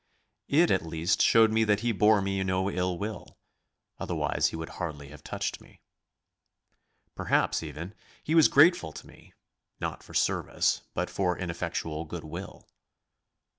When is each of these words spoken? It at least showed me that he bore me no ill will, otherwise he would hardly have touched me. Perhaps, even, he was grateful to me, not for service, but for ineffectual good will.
It 0.47 0.71
at 0.71 0.81
least 0.83 1.21
showed 1.21 1.51
me 1.51 1.63
that 1.65 1.81
he 1.81 1.91
bore 1.91 2.23
me 2.23 2.43
no 2.43 2.71
ill 2.71 2.97
will, 2.97 3.37
otherwise 3.99 4.47
he 4.47 4.55
would 4.55 4.69
hardly 4.81 5.09
have 5.09 5.23
touched 5.23 5.61
me. 5.61 5.79
Perhaps, 7.13 7.61
even, 7.61 7.93
he 8.23 8.33
was 8.33 8.47
grateful 8.47 8.91
to 8.93 9.05
me, 9.05 9.31
not 9.79 10.01
for 10.01 10.15
service, 10.15 10.81
but 10.95 11.11
for 11.11 11.37
ineffectual 11.37 12.05
good 12.05 12.23
will. 12.23 12.67